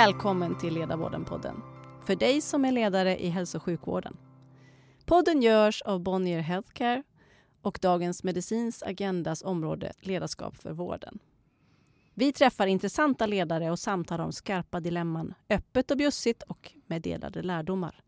Välkommen 0.00 0.58
till 0.58 0.74
Ledarvården-podden. 0.74 1.62
För 2.06 2.16
dig 2.16 2.40
som 2.40 2.64
är 2.64 2.72
ledare 2.72 3.22
i 3.22 3.28
hälso 3.28 3.58
och 3.58 3.62
sjukvården. 3.62 4.16
Podden 5.04 5.42
görs 5.42 5.82
av 5.82 6.00
Bonnier 6.00 6.40
Healthcare 6.40 7.02
och 7.62 7.78
Dagens 7.82 8.24
Medicins 8.24 8.82
Agendas 8.82 9.42
område 9.42 9.92
Ledarskap 10.00 10.56
för 10.56 10.72
vården. 10.72 11.18
Vi 12.14 12.32
träffar 12.32 12.66
intressanta 12.66 13.26
ledare 13.26 13.70
och 13.70 13.78
samtalar 13.78 14.24
om 14.24 14.32
skarpa 14.32 14.80
dilemman 14.80 15.34
öppet 15.48 15.90
och 15.90 15.96
bjussigt 15.96 16.42
och 16.42 16.72
med 16.86 17.02
delade 17.02 17.42
lärdomar. 17.42 18.02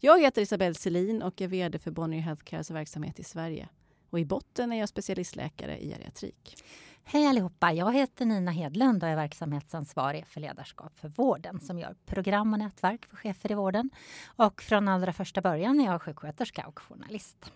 Jag 0.00 0.20
heter 0.20 0.42
Isabelle 0.42 0.74
Selin 0.74 1.22
och 1.22 1.40
är 1.40 1.48
VD 1.48 1.78
för 1.78 1.90
Bonnier 1.90 2.20
Healthcares 2.20 2.70
verksamhet 2.70 3.18
i 3.18 3.24
Sverige. 3.24 3.68
Och 4.10 4.20
I 4.20 4.24
botten 4.24 4.72
är 4.72 4.78
jag 4.78 4.88
specialistläkare 4.88 5.78
i 5.78 5.88
geriatrik. 5.88 6.56
Hej 7.04 7.26
allihopa! 7.26 7.72
Jag 7.72 7.92
heter 7.92 8.24
Nina 8.24 8.50
Hedlund 8.50 9.02
och 9.02 9.08
är 9.08 9.16
verksamhetsansvarig 9.16 10.26
för 10.26 10.40
ledarskap 10.40 10.98
för 10.98 11.08
vården 11.08 11.60
som 11.60 11.78
gör 11.78 11.96
program 12.06 12.52
och 12.52 12.58
nätverk 12.58 13.06
för 13.06 13.16
chefer 13.16 13.52
i 13.52 13.54
vården. 13.54 13.90
Och 14.36 14.62
från 14.62 14.88
allra 14.88 15.12
första 15.12 15.40
början 15.40 15.80
är 15.80 15.84
jag 15.84 16.02
sjuksköterska 16.02 16.66
och 16.66 16.78
journalist. 16.78 17.52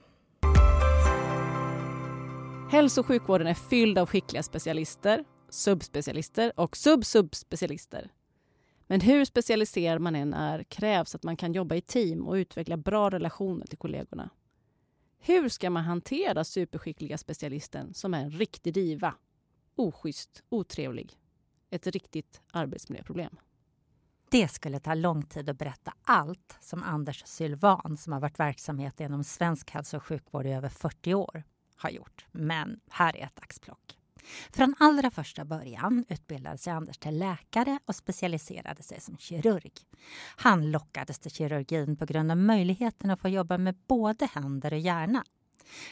Hälso 2.71 3.01
och 3.01 3.07
sjukvården 3.07 3.47
är 3.47 3.55
fylld 3.55 3.99
av 3.99 4.09
skickliga 4.09 4.43
specialister, 4.43 5.25
subspecialister 5.49 6.53
och 6.57 6.77
subsubspecialister. 6.77 8.11
Men 8.87 9.01
hur 9.01 9.25
specialiserad 9.25 10.01
man 10.01 10.17
än 10.17 10.35
är 10.35 10.63
krävs 10.63 11.15
att 11.15 11.23
man 11.23 11.37
kan 11.37 11.53
jobba 11.53 11.75
i 11.75 11.81
team 11.81 12.27
och 12.27 12.35
utveckla 12.35 12.77
bra 12.77 13.11
relationer 13.11 13.67
till 13.67 13.79
kollegorna. 13.79 14.31
Hur 15.19 15.49
ska 15.49 15.71
man 15.71 15.85
hantera 15.85 16.45
superskickliga 16.45 17.19
specialisten 17.19 17.95
som 17.95 18.15
är 18.15 18.21
en 18.21 18.31
riktig 18.31 18.75
diva? 18.75 19.15
Oschysst, 19.77 20.43
otrevlig. 20.49 21.19
Ett 21.71 21.87
riktigt 21.87 22.41
arbetsmiljöproblem. 22.53 23.37
Det 24.31 24.49
skulle 24.49 24.81
ta 24.81 24.95
lång 24.95 25.23
tid 25.23 25.51
att 25.51 25.59
berätta 25.59 25.93
allt 26.03 26.57
som 26.61 26.83
Anders 26.83 27.23
Sylvan, 27.27 27.97
som 27.97 28.13
har 28.13 28.21
varit 28.21 28.41
verksamhet 28.41 29.01
inom 29.01 29.25
svensk 29.25 29.71
hälso 29.71 29.97
och 29.97 30.03
sjukvård 30.03 30.47
i 30.47 30.53
över 30.53 30.69
40 30.69 31.15
år, 31.15 31.43
har 31.77 31.91
gjort. 31.91 32.27
Men 32.33 32.81
här 32.91 33.17
är 33.17 33.25
ett 33.25 33.41
axplock. 33.41 33.99
Från 34.53 34.75
allra 34.79 35.11
första 35.11 35.45
början 35.45 36.05
utbildade 36.09 36.59
sig 36.59 36.73
Anders 36.73 36.99
till 36.99 37.19
läkare 37.19 37.79
och 37.85 37.95
specialiserade 37.95 38.83
sig 38.83 39.01
som 39.01 39.19
kirurg. 39.19 39.73
Han 40.37 40.71
lockades 40.71 41.19
till 41.19 41.31
kirurgin 41.31 41.97
på 41.97 42.07
grund 42.07 42.31
av 42.31 42.37
möjligheten 42.37 43.11
att 43.11 43.21
få 43.21 43.29
jobba 43.29 43.59
med 43.59 43.77
både 43.87 44.27
händer 44.27 44.73
och 44.73 44.79
hjärna. 44.79 45.25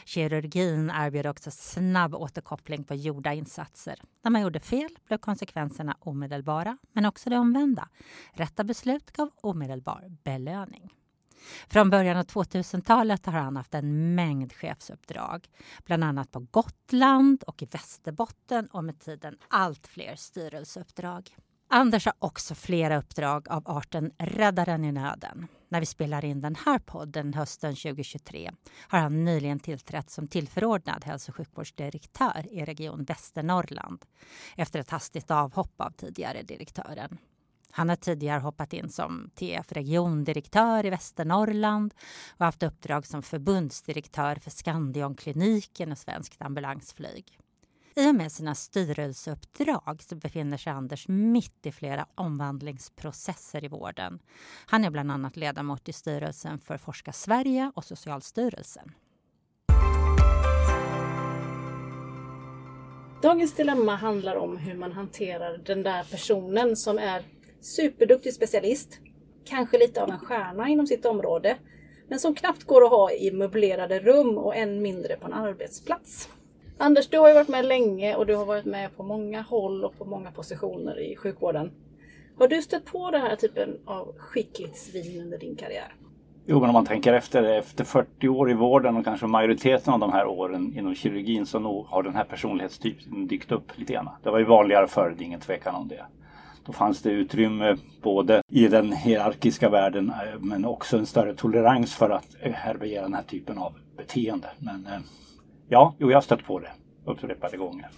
Kirurgin 0.05 0.91
erbjöd 0.95 1.25
också 1.25 1.51
snabb 1.51 2.15
återkoppling 2.15 2.83
på 2.83 2.95
gjorda 2.95 3.33
insatser. 3.33 4.01
När 4.21 4.31
man 4.31 4.41
gjorde 4.41 4.59
fel 4.59 4.89
blev 5.07 5.17
konsekvenserna 5.17 5.97
omedelbara, 5.99 6.77
men 6.91 7.05
också 7.05 7.29
det 7.29 7.37
omvända. 7.37 7.89
Rätta 8.33 8.63
beslut 8.63 9.11
gav 9.11 9.31
omedelbar 9.41 10.17
belöning. 10.23 10.93
Från 11.67 11.89
början 11.89 12.17
av 12.17 12.25
2000-talet 12.25 13.25
har 13.25 13.33
han 13.33 13.55
haft 13.55 13.73
en 13.73 14.15
mängd 14.15 14.53
chefsuppdrag. 14.53 15.47
Bland 15.85 16.03
annat 16.03 16.31
på 16.31 16.39
Gotland 16.39 17.43
och 17.43 17.61
i 17.61 17.65
Västerbotten 17.65 18.67
och 18.67 18.83
med 18.83 18.99
tiden 18.99 19.37
allt 19.47 19.87
fler 19.87 20.15
styrelseuppdrag. 20.15 21.35
Anders 21.67 22.05
har 22.05 22.13
också 22.19 22.55
flera 22.55 22.97
uppdrag 22.97 23.49
av 23.49 23.63
arten 23.65 24.11
Räddaren 24.17 24.85
i 24.85 24.91
nöden. 24.91 25.47
När 25.69 25.79
vi 25.79 25.85
spelar 25.85 26.25
in 26.25 26.41
den 26.41 26.55
här 26.55 26.79
podden 26.79 27.33
hösten 27.33 27.75
2023 27.75 28.51
har 28.87 28.99
han 28.99 29.23
nyligen 29.23 29.59
tillträtt 29.59 30.09
som 30.09 30.27
tillförordnad 30.27 31.05
hälso 31.05 31.31
och 31.31 31.35
sjukvårdsdirektör 31.35 32.45
i 32.51 32.65
Region 32.65 33.03
Västernorrland 33.03 34.05
efter 34.57 34.79
ett 34.79 34.89
hastigt 34.89 35.31
avhopp 35.31 35.81
av 35.81 35.91
tidigare 35.91 36.41
direktören. 36.41 37.17
Han 37.71 37.89
har 37.89 37.95
tidigare 37.95 38.39
hoppat 38.39 38.73
in 38.73 38.89
som 38.89 39.29
TF 39.35 39.71
regiondirektör 39.71 40.85
i 40.85 40.89
Västernorrland 40.89 41.93
och 42.37 42.45
haft 42.45 42.63
uppdrag 42.63 43.05
som 43.05 43.23
förbundsdirektör 43.23 44.35
för 44.35 44.51
Skandionkliniken 44.51 45.91
och 45.91 45.97
Svenskt 45.97 46.41
ambulansflyg. 46.41 47.39
I 47.97 48.09
och 48.09 48.15
med 48.15 48.31
sina 48.31 48.55
styrelseuppdrag 48.55 50.01
så 50.01 50.15
befinner 50.15 50.57
sig 50.57 50.73
Anders 50.73 51.07
mitt 51.07 51.65
i 51.65 51.71
flera 51.71 52.05
omvandlingsprocesser 52.15 53.63
i 53.63 53.67
vården. 53.67 54.19
Han 54.65 54.85
är 54.85 54.89
bland 54.89 55.11
annat 55.11 55.37
ledamot 55.37 55.89
i 55.89 55.93
styrelsen 55.93 56.59
för 56.59 56.77
Forska 56.77 57.11
Sverige 57.11 57.71
och 57.75 57.83
Socialstyrelsen. 57.83 58.91
Dagens 63.21 63.53
dilemma 63.53 63.95
handlar 63.95 64.35
om 64.35 64.57
hur 64.57 64.75
man 64.75 64.91
hanterar 64.91 65.57
den 65.57 65.83
där 65.83 66.03
personen 66.03 66.75
som 66.75 66.97
är 66.97 67.23
superduktig 67.61 68.33
specialist, 68.33 68.99
kanske 69.45 69.77
lite 69.77 70.03
av 70.03 70.09
en 70.09 70.19
stjärna 70.19 70.69
inom 70.69 70.87
sitt 70.87 71.05
område, 71.05 71.57
men 72.07 72.19
som 72.19 72.35
knappt 72.35 72.63
går 72.63 72.83
att 72.83 72.89
ha 72.89 73.11
i 73.11 73.31
möblerade 73.31 73.99
rum 73.99 74.37
och 74.37 74.55
än 74.55 74.81
mindre 74.81 75.15
på 75.15 75.27
en 75.27 75.33
arbetsplats. 75.33 76.29
Anders, 76.77 77.07
du 77.07 77.19
har 77.19 77.27
ju 77.27 77.33
varit 77.33 77.47
med 77.47 77.65
länge 77.65 78.15
och 78.15 78.25
du 78.25 78.35
har 78.35 78.45
varit 78.45 78.65
med 78.65 78.97
på 78.97 79.03
många 79.03 79.41
håll 79.41 79.85
och 79.85 79.97
på 79.97 80.05
många 80.05 80.31
positioner 80.31 80.99
i 80.99 81.15
sjukvården. 81.15 81.71
Har 82.37 82.47
du 82.47 82.61
stött 82.61 82.85
på 82.85 83.11
den 83.11 83.21
här 83.21 83.35
typen 83.35 83.77
av 83.85 84.15
skickligt 84.17 84.77
svin 84.77 85.21
under 85.21 85.37
din 85.37 85.55
karriär? 85.55 85.95
Jo, 86.45 86.59
men 86.59 86.69
om 86.69 86.73
man 86.73 86.85
tänker 86.85 87.13
efter, 87.13 87.43
efter 87.43 87.83
40 87.83 88.27
år 88.27 88.51
i 88.51 88.53
vården 88.53 88.97
och 88.97 89.03
kanske 89.03 89.27
majoriteten 89.27 89.93
av 89.93 89.99
de 89.99 90.11
här 90.11 90.27
åren 90.27 90.73
inom 90.77 90.95
kirurgin 90.95 91.45
så 91.45 91.59
nog 91.59 91.85
har 91.85 92.03
den 92.03 92.15
här 92.15 92.23
personlighetstypen 92.23 93.27
dykt 93.27 93.51
upp 93.51 93.77
lite 93.77 93.93
grann. 93.93 94.09
Det 94.23 94.29
var 94.29 94.39
ju 94.39 94.45
vanligare 94.45 94.87
förr, 94.87 95.15
det 95.17 95.23
är 95.23 95.25
ingen 95.25 95.39
tvekan 95.39 95.75
om 95.75 95.87
det. 95.87 96.05
Då 96.65 96.73
fanns 96.73 97.01
det 97.01 97.09
utrymme 97.09 97.77
både 98.01 98.41
i 98.51 98.67
den 98.67 98.91
hierarkiska 98.91 99.69
världen 99.69 100.09
eh, 100.09 100.39
men 100.39 100.65
också 100.65 100.97
en 100.97 101.05
större 101.05 101.35
tolerans 101.35 101.95
för 101.95 102.09
att 102.09 102.35
eh, 102.39 102.53
härbärgera 102.53 103.03
den 103.03 103.13
här 103.13 103.23
typen 103.23 103.57
av 103.57 103.73
beteende. 103.97 104.47
Men 104.59 104.87
eh, 104.87 104.99
ja, 105.67 105.95
jo, 105.99 106.09
jag 106.09 106.17
har 106.17 106.21
stött 106.21 106.43
på 106.43 106.59
det 106.59 106.71
upprepade 107.05 107.57
gånger. 107.57 107.89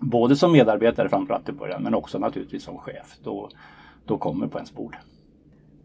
Både 0.00 0.36
som 0.36 0.52
medarbetare 0.52 1.08
framförallt 1.08 1.48
i 1.48 1.52
början 1.52 1.82
men 1.82 1.94
också 1.94 2.18
naturligtvis 2.18 2.64
som 2.64 2.78
chef. 2.78 3.16
Då, 3.22 3.50
då 4.04 4.18
kommer 4.18 4.46
på 4.46 4.58
ens 4.58 4.74
bord. 4.74 4.96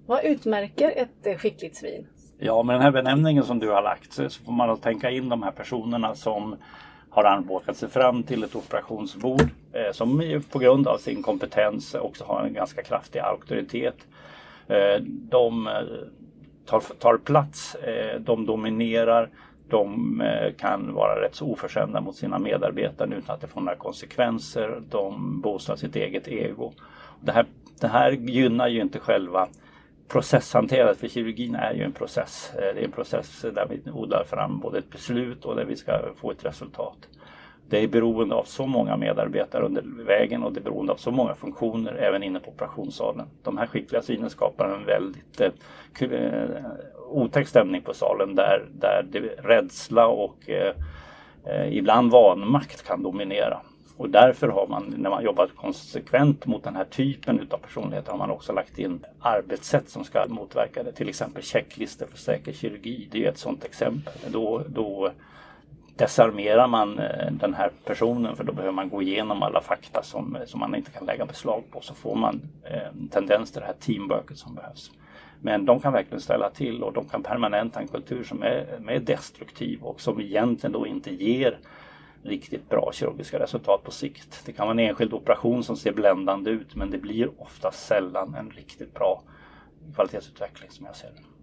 Vad 0.06 0.25
utmärker 0.25 0.94
ett 0.96 1.28
eh, 1.28 1.38
skickligt 1.38 1.75
svin? 1.75 2.08
Ja, 2.38 2.64
med 2.64 2.75
den 2.75 2.81
här 2.81 2.91
benämningen 2.91 3.44
som 3.44 3.59
du 3.59 3.69
har 3.69 3.81
lagt 3.81 4.14
så 4.14 4.30
får 4.30 4.52
man 4.52 4.78
tänka 4.78 5.09
in 5.09 5.30
de 5.30 5.44
här 5.44 5.52
personerna 5.52 6.16
som 6.16 6.56
har 7.09 7.24
arbetat 7.24 7.78
sig 7.78 7.90
fram 7.90 8.24
till 8.24 8.44
ett 8.44 8.56
operationsbord 8.56 9.50
eh, 9.74 9.91
som 9.91 10.41
på 10.52 10.59
grund 10.59 10.88
av 10.88 10.97
sin 10.97 11.24
kompetens 11.24 11.96
också 11.96 12.24
har 12.24 12.46
en 12.46 12.53
ganska 12.53 12.84
kraftig 12.84 13.19
auktoritet. 13.19 13.96
Eh, 14.68 15.02
de 15.06 15.68
eh, 15.68 15.74
tar, 16.66 16.80
tar 16.80 17.18
plats, 17.18 17.75
eh, 17.75 18.19
de 18.19 18.46
dominerar, 18.46 19.30
de 19.70 20.22
eh, 20.22 20.53
kan 20.53 20.94
vara 20.94 21.22
rätt 21.22 21.36
så 21.36 21.46
oförskämda 21.46 22.02
mot 22.02 22.16
sina 22.16 22.40
medarbetare 22.40 23.16
utan 23.16 23.36
att 23.36 23.42
det 23.42 23.48
får 23.48 23.62
några 23.62 23.76
konsekvenser. 23.76 24.81
De 24.90 25.42
boostar 25.42 25.76
sitt 25.76 25.96
eget 25.96 26.28
ego. 26.28 26.74
Det 27.22 27.31
här, 27.31 27.46
det 27.81 27.88
här 27.88 28.12
gynnar 28.12 28.68
ju 28.68 28.81
inte 28.81 29.00
själva 29.00 29.48
processhanterat 30.08 30.98
för 30.98 31.08
kirurgin 31.08 31.56
är 31.56 31.74
ju 31.74 31.84
en 31.84 31.92
process. 31.92 32.52
Eh, 32.56 32.76
det 32.76 32.81
är 32.81 32.86
en 32.86 32.92
process 32.92 33.42
där 33.42 33.68
vi 33.70 33.92
odlar 33.92 34.24
fram 34.24 34.59
både 34.59 34.78
ett 34.78 34.90
beslut 34.90 35.46
och 35.46 35.56
där 35.56 35.66
vi 35.66 35.76
ska 35.76 36.00
få 36.16 36.32
ett 36.32 36.46
resultat. 36.46 36.97
Det 37.70 37.84
är 37.84 37.88
beroende 37.88 38.36
av 38.36 38.44
så 38.44 38.66
många 38.66 38.98
medarbetare 38.98 39.66
under 39.66 39.84
vägen 40.06 40.44
och 40.44 40.53
det 40.53 40.59
är 40.59 40.64
beroende 40.64 40.94
av 40.94 40.98
så 40.98 41.12
många 41.12 41.36
funktioner 41.36 41.94
även 41.94 42.24
inne 42.24 42.40
på 42.40 42.52
operationssalen. 42.52 43.28
De 43.44 43.58
här 43.58 43.68
skickliga 43.68 44.02
synen 44.02 44.30
skapar 44.30 44.70
en 44.70 44.86
väldigt 44.86 45.42
eh, 45.42 46.12
eh, 46.12 46.66
otäck 47.09 47.48
stämning 47.48 47.81
på 47.81 47.94
salen 47.94 48.35
där, 48.35 48.66
där 48.79 49.06
det, 49.12 49.20
rädsla 49.20 50.08
och 50.08 50.50
eh, 50.50 50.73
eh, 51.46 51.78
ibland 51.78 52.12
vanmakt 52.12 52.88
kan 52.88 53.03
dominera. 53.03 53.62
Och 53.97 54.09
därför 54.09 54.47
har 54.47 54.68
man, 54.68 54.94
när 54.97 55.09
man 55.09 55.23
jobbat 55.23 55.56
konsekvent 55.56 56.46
mot 56.46 56.64
den 56.64 56.76
här 56.76 56.84
typen 56.84 57.40
utav 57.40 57.58
personligheter, 57.58 58.11
har 58.11 58.18
man 58.18 58.32
också 58.32 58.53
lagt 58.53 58.79
in 58.79 59.06
arbetssätt 59.20 59.90
som 59.90 60.03
ska 60.03 60.26
motverka 60.28 60.84
det. 60.84 60.91
Till 60.91 61.09
exempel 61.09 61.44
checklistor 61.44 62.06
för 62.06 62.18
säker 62.18 62.53
kirurgi, 62.53 63.08
det 63.11 63.26
är 63.26 63.29
ett 63.29 63.38
sådant 63.38 63.64
exempel. 63.64 64.14
Då, 64.28 64.61
då 64.68 65.11
desarmerar 65.96 66.68
man 66.68 67.00
eh, 67.00 67.32
den 67.32 67.53
här 67.53 67.72
personen 67.86 68.36
för 68.36 68.44
då 68.44 68.53
behöver 68.53 68.74
man 68.74 68.90
gå 68.90 69.02
igenom 69.02 69.44
alla 69.44 69.62
fakta 69.62 70.03
som, 70.03 70.36
eh, 70.36 70.46
som 70.46 70.59
man 70.59 70.76
inte 70.76 70.92
kan 70.92 71.06
lägga 71.06 71.26
beslag 71.26 71.64
på. 71.72 71.82
Så 71.82 71.94
får 71.94 72.16
man 72.16 72.42
eh, 72.64 72.88
en 72.88 73.08
tendens 73.08 73.52
till 73.52 73.62
det 73.62 73.68
här 73.68 73.76
teamworket 73.80 74.38
som 74.38 74.56
behövs. 74.56 74.92
Men 75.42 75.66
de 75.66 75.80
kan 75.80 75.94
verkligen 75.94 76.22
ställa 76.22 76.50
till 76.50 76.84
och 76.84 76.94
de 76.94 77.06
kan 77.06 77.24
permanenta 77.24 77.80
en 77.80 77.88
kultur 77.88 78.24
som 78.24 78.44
är, 78.44 78.80
är 78.88 79.00
destruktiv 79.00 79.84
och 79.84 80.02
som 80.02 80.22
egentligen 80.22 80.72
då 80.72 80.88
inte 80.88 81.14
ger 81.14 81.59
riktigt 82.24 82.70
bra 82.70 82.92
kirurgiska 82.94 83.40
resultat 83.40 83.84
på 83.84 83.92
sikt. 83.92 84.42
Det 84.46 84.52
kan 84.52 84.68
vara 84.68 84.74
en 84.74 84.90
enskild 84.90 85.14
operation 85.14 85.64
som 85.64 85.78
ser 85.78 85.92
bländande 85.92 86.52
ut 86.52 86.76
men 86.76 86.92
det 86.92 86.97
blir 86.97 87.42
ofta 87.42 87.72
sällan 87.72 88.36
en 88.36 88.52
riktigt 88.52 88.94
bra 88.94 89.22
kvalitetsutveckling 89.96 90.72
som 90.72 90.86
jag 90.86 90.96
ser 90.96 91.08
det. 91.08 91.34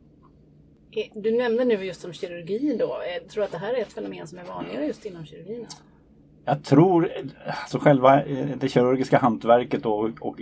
Eh, 0.93 1.07
du 1.15 1.39
nämnde 1.39 1.65
nu 1.65 1.85
just 1.85 2.05
om 2.05 2.13
kirurgi 2.13 2.77
då. 2.79 2.99
Jag 3.15 3.29
tror 3.29 3.45
att 3.45 3.53
det 3.53 3.59
här 3.59 3.75
är 3.75 3.83
ett 3.83 3.93
fenomen 3.93 4.27
som 4.27 4.39
är 4.39 4.45
vanligare 4.45 4.87
just 4.87 5.07
inom 5.07 5.27
kirurgin? 5.27 5.67
Jag 6.45 6.65
tror 6.65 7.11
alltså 7.45 7.79
själva 7.79 8.25
eh, 8.25 8.47
det 8.57 8.69
kirurgiska 8.69 9.19
hantverket 9.19 9.87
och, 9.87 10.11
och 10.21 10.41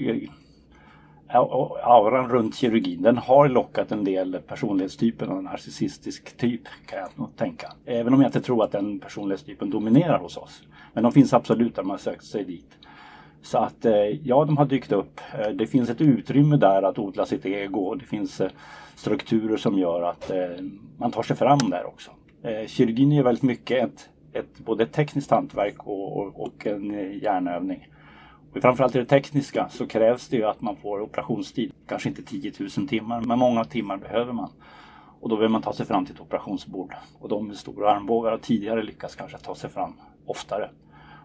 auran 1.83 2.31
runt 2.31 2.55
kirurgin 2.55 3.03
den 3.03 3.17
har 3.17 3.49
lockat 3.49 3.93
en 3.93 4.05
del 4.05 4.39
personlighetstyper 4.47 5.27
av 5.27 5.43
narcissistisk 5.43 6.37
typ 6.37 6.63
kan 6.87 6.99
jag 6.99 7.09
nog 7.15 7.37
tänka. 7.37 7.73
Även 7.87 8.15
om 8.15 8.21
jag 8.21 8.29
inte 8.29 8.41
tror 8.41 8.65
att 8.65 8.73
den 8.73 9.01
personlighetstypen 9.01 9.71
dominerar 9.71 10.19
hos 10.19 10.37
oss. 10.37 10.63
Men 10.93 11.03
de 11.03 11.13
finns 11.13 11.33
absolut 11.33 11.77
där 11.77 11.83
man 11.83 11.99
sökt 11.99 12.25
sig 12.25 12.45
dit. 12.45 12.80
Så 13.43 13.59
att 13.59 13.85
eh, 13.85 14.27
ja, 14.27 14.45
de 14.45 14.57
har 14.57 14.67
dykt 14.67 14.93
upp. 14.93 15.21
Eh, 15.39 15.49
det 15.49 15.67
finns 15.67 15.91
ett 15.91 16.01
utrymme 16.01 16.57
där 16.57 16.83
att 16.83 16.99
odla 16.99 17.27
sitt 17.27 17.47
ego. 17.47 17.95
Det 17.95 18.05
finns 18.05 18.41
eh, 18.41 18.51
strukturer 18.95 19.57
som 19.57 19.79
gör 19.79 20.03
att 20.03 20.31
man 20.97 21.11
tar 21.11 21.23
sig 21.23 21.37
fram 21.37 21.59
där 21.71 21.87
också. 21.87 22.11
Kirurgin 22.67 23.13
är 23.13 23.23
väldigt 23.23 23.43
mycket 23.43 23.85
ett, 23.85 24.09
ett 24.33 24.59
både 24.59 24.87
tekniskt 24.87 25.31
hantverk 25.31 25.87
och, 25.87 26.17
och, 26.17 26.41
och 26.41 26.67
en 26.67 26.91
hjärnövning. 27.23 27.89
Och 28.53 28.63
framförallt 28.63 28.97
i 28.97 28.99
det 28.99 29.05
tekniska 29.05 29.69
så 29.69 29.87
krävs 29.87 30.29
det 30.29 30.37
ju 30.37 30.45
att 30.45 30.61
man 30.61 30.77
får 30.77 31.01
operationstid. 31.01 31.73
Kanske 31.87 32.09
inte 32.09 32.23
10 32.23 32.53
000 32.59 32.89
timmar, 32.89 33.21
men 33.21 33.39
många 33.39 33.65
timmar 33.65 33.97
behöver 33.97 34.33
man. 34.33 34.51
Och 35.21 35.29
då 35.29 35.37
behöver 35.37 35.53
man 35.53 35.63
ta 35.63 35.73
sig 35.73 35.87
fram 35.87 36.07
till 36.07 36.15
ett 36.15 36.21
operationsbord. 36.21 36.95
Och 37.19 37.29
de 37.29 37.47
med 37.47 37.57
stora 37.57 37.91
armbågar 37.93 38.31
har 38.31 38.39
tidigare 38.39 38.83
lyckats 38.83 39.17
kanske 39.17 39.39
ta 39.39 39.55
sig 39.55 39.71
fram 39.71 39.93
oftare. 40.27 40.71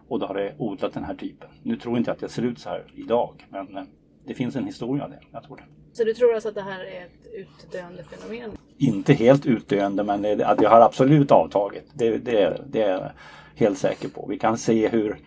Och 0.08 0.18
då 0.18 0.26
har 0.26 0.34
det 0.34 0.54
odlat 0.58 0.92
den 0.92 1.04
här 1.04 1.14
typen. 1.14 1.48
Nu 1.62 1.76
tror 1.76 1.98
inte 1.98 2.10
jag 2.10 2.14
att 2.14 2.20
det 2.20 2.28
ser 2.28 2.42
ut 2.42 2.58
så 2.58 2.68
här 2.68 2.84
idag, 2.94 3.46
men 3.48 3.76
eh, 3.76 3.82
det 4.26 4.34
finns 4.34 4.56
en 4.56 4.66
historia 4.66 5.04
av 5.04 5.10
det. 5.10 5.20
Jag 5.32 5.42
tror 5.42 5.56
det. 5.56 5.62
Så 5.92 6.04
du 6.04 6.14
tror 6.14 6.34
alltså 6.34 6.48
att 6.48 6.54
det 6.54 6.62
här 6.62 6.84
är 6.84 7.04
ett 7.04 7.26
utdöende 7.34 8.04
fenomen? 8.04 8.50
Inte 8.78 9.12
helt 9.12 9.46
utdöende, 9.46 10.04
men 10.04 10.22
det, 10.22 10.34
det 10.34 10.66
har 10.66 10.80
absolut 10.80 11.30
avtagit. 11.30 11.90
Det, 11.94 12.18
det, 12.18 12.60
det 12.66 12.82
är 12.82 12.90
jag 12.90 13.10
helt 13.54 13.78
säker 13.78 14.08
på. 14.08 14.26
Vi 14.28 14.38
kan 14.38 14.58
se 14.58 14.88
hur, 14.88 15.18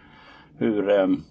hur 0.58 0.90
um, 0.90 1.24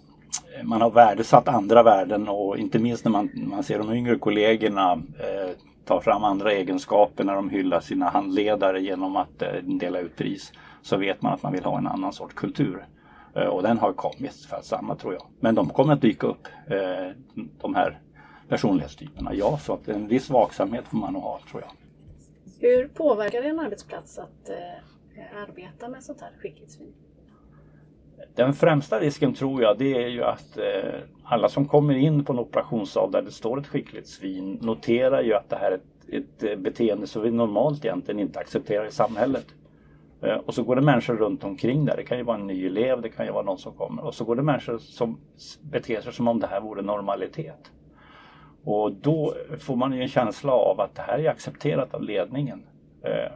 man 0.62 0.81
har 0.81 0.91
värdesatt 0.91 1.49
andra 1.49 1.83
värden 1.83 2.29
och 2.29 2.59
inte 2.59 2.79
minst 2.79 3.05
när 3.05 3.12
man, 3.12 3.31
man 3.35 3.62
ser 3.62 3.79
de 3.79 3.93
yngre 3.93 4.19
kollegorna 4.19 4.93
eh, 4.93 5.51
ta 5.85 6.01
fram 6.01 6.25
andra 6.25 6.53
egenskaper 6.53 7.25
när 7.25 7.35
de 7.35 7.51
hyllar 7.51 7.81
sina 7.81 8.09
handledare 8.09 8.81
genom 8.81 9.17
att 9.17 9.43
eh, 9.43 9.53
dela 9.62 9.99
ut 9.99 10.17
pris 10.17 10.53
så 10.83 10.97
vet 10.97 11.23
man 11.23 11.33
att 11.33 11.43
man 11.43 11.53
vill 11.53 11.65
ha 11.65 11.79
en 11.79 11.87
annan 11.87 12.12
sorts 12.12 12.35
kultur. 12.35 12.87
Eh, 13.35 13.47
och 13.47 13.63
den 13.63 13.79
har 13.79 13.93
kommit 13.93 14.35
för 14.35 14.57
att 14.57 14.65
stanna 14.65 14.95
tror 14.97 15.15
jag. 15.15 15.27
Men 15.41 15.55
de 15.55 15.69
kommer 15.69 15.93
att 15.93 16.01
dyka 16.01 16.27
upp, 16.27 16.47
eh, 16.67 17.11
de 17.61 17.75
här 17.75 17.99
personlighetstyperna. 18.49 19.35
Ja, 19.35 19.59
så 19.59 19.73
att 19.73 19.89
en 19.89 20.09
viss 20.09 20.31
vaksamhet 20.31 20.85
får 20.89 20.99
man 20.99 21.13
nog 21.13 21.23
ha 21.23 21.41
tror 21.51 21.63
jag. 21.63 21.71
Hur 22.61 22.89
påverkar 22.89 23.43
det 23.43 23.49
en 23.49 23.61
arbetsplats 23.61 24.19
att 24.19 24.49
eh, 24.49 25.43
arbeta 25.43 25.89
med 25.89 26.05
sånt 26.05 26.21
här 26.21 26.31
skicklighetsvin? 26.41 26.93
Den 28.35 28.55
främsta 28.55 29.01
risken 29.01 29.35
tror 29.35 29.63
jag 29.63 29.79
det 29.79 30.05
är 30.05 30.09
ju 30.09 30.25
att 30.25 30.59
eh, 30.59 31.01
alla 31.25 31.49
som 31.49 31.69
kommer 31.69 31.95
in 31.95 32.25
på 32.25 32.33
en 32.33 32.39
operationssal 32.39 33.11
där 33.11 33.23
det 33.23 33.31
står 33.31 33.61
ett 33.61 33.67
skicklighetssvin 33.67 34.59
noterar 34.63 35.23
ju 35.23 35.35
att 35.35 35.51
det 35.51 35.57
här 35.57 35.73
är 35.73 35.81
ett, 36.19 36.43
ett 36.43 36.59
beteende 36.59 37.07
som 37.07 37.23
vi 37.23 37.31
normalt 37.31 37.85
egentligen 37.85 38.21
inte 38.21 38.39
accepterar 38.39 38.87
i 38.87 38.91
samhället. 38.91 39.47
Eh, 40.23 40.37
och 40.37 40.55
så 40.55 40.62
går 40.62 40.76
det 40.76 40.82
människor 40.82 41.17
runt 41.17 41.44
omkring 41.44 41.85
där. 41.85 41.97
Det 41.97 42.05
kan 42.05 42.19
ju 42.19 42.25
vara 42.25 42.37
en 42.37 42.47
ny 42.47 42.67
elev, 42.67 43.03
det 43.03 43.09
kan 43.09 43.26
ju 43.26 43.32
vara 43.32 43.44
någon 43.44 43.59
som 43.59 43.73
kommer. 43.73 44.05
Och 44.05 44.15
så 44.15 44.25
går 44.25 44.37
det 44.37 44.43
människor 44.43 44.79
som 44.79 45.20
beter 45.61 46.00
sig 46.00 46.12
som 46.12 46.29
om 46.29 46.41
det 46.41 46.47
här 46.47 46.61
vore 46.61 46.82
normalitet. 46.82 47.73
Och 48.65 48.93
då 48.93 49.35
får 49.59 49.76
man 49.76 49.93
ju 49.93 50.03
en 50.03 50.09
känsla 50.09 50.53
av 50.53 50.81
att 50.81 50.94
det 50.94 51.03
här 51.03 51.19
är 51.19 51.31
accepterat 51.31 51.94
av 51.94 52.03
ledningen. 52.03 52.62
Eh, 53.03 53.32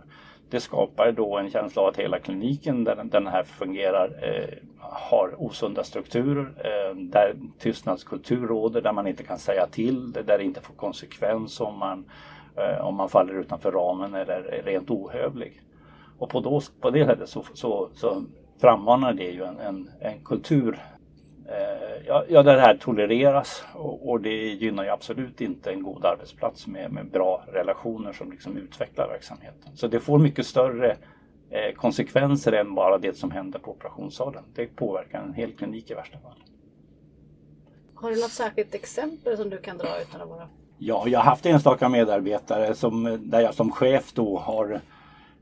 det 0.50 0.61
skapar 0.61 1.12
då 1.12 1.38
en 1.38 1.50
känsla 1.50 1.82
av 1.82 1.88
att 1.88 1.96
hela 1.96 2.19
kliniken 2.19 2.84
där 2.84 3.05
den 3.05 3.26
här 3.26 3.43
fungerar 3.43 4.11
eh, 4.23 4.58
har 4.79 5.34
osunda 5.38 5.84
strukturer, 5.84 6.52
där 6.94 7.34
tystnadskultur 7.58 8.46
råder, 8.46 8.81
där 8.81 8.93
man 8.93 9.06
inte 9.06 9.23
kan 9.23 9.38
säga 9.38 9.67
till, 9.67 10.12
där 10.12 10.38
det 10.38 10.44
inte 10.44 10.61
får 10.61 10.75
konsekvens 10.75 11.61
om 11.61 11.79
man, 11.79 12.05
om 12.81 12.94
man 12.94 13.08
faller 13.08 13.34
utanför 13.34 13.73
ramen 13.73 14.14
eller 14.14 14.43
är 14.43 14.62
rent 14.62 14.90
ohövlig. 14.90 15.62
Och 16.22 16.28
på, 16.28 16.40
då, 16.40 16.60
på 16.80 16.90
det 16.90 17.06
sättet 17.06 17.28
så, 17.28 17.44
så, 17.54 17.88
så 17.94 18.24
frammanar 18.60 19.12
det 19.12 19.30
ju 19.30 19.44
en, 19.44 19.58
en, 19.58 19.90
en 20.00 20.24
kultur 20.24 20.80
eh, 21.48 22.06
ja, 22.06 22.24
ja, 22.28 22.42
där 22.42 22.54
det 22.54 22.60
här 22.60 22.76
tolereras 22.76 23.64
och, 23.74 24.10
och, 24.10 24.20
det 24.20 24.34
gynnar 24.34 24.84
ju 24.84 24.90
absolut 24.90 25.40
inte 25.40 25.70
en 25.70 25.82
god 25.82 26.04
arbetsplats 26.04 26.66
med, 26.66 26.92
med 26.92 27.10
bra 27.10 27.44
relationer 27.52 28.12
som 28.12 28.30
liksom 28.30 28.56
utvecklar 28.56 29.08
verksamheten. 29.08 29.76
Så 29.76 29.88
det 29.88 30.00
får 30.00 30.19
mycket 30.19 30.46
större 30.46 30.96
eh, 31.50 31.74
konsekvenser 31.76 32.52
än 32.52 32.74
bara 32.74 32.98
det 32.98 33.16
som 33.16 33.30
händer 33.30 33.58
på 33.58 33.70
operationssalen. 33.70 34.44
Det 34.54 34.66
påverkar 34.66 35.22
en 35.22 35.34
hel 35.34 35.52
klinik 35.52 35.90
i 35.90 35.94
värsta 35.94 36.19
fall. 36.19 36.42
Har 37.94 38.10
du 38.10 38.20
något 38.20 38.30
särskilt 38.30 38.74
exempel 38.74 39.36
som 39.36 39.50
du 39.50 39.58
kan 39.58 39.78
dra 39.78 40.00
utan 40.02 40.20
att 40.20 40.28
vara 40.28 40.48
Ja, 40.78 41.04
jag 41.06 41.19
har 41.19 41.24
haft 41.24 41.46
enstaka 41.46 41.88
medarbetare 41.88 42.74
som, 42.74 43.19
där 43.20 43.40
jag 43.40 43.54
som 43.54 43.72
chef 43.72 44.12
då 44.12 44.38
har 44.38 44.80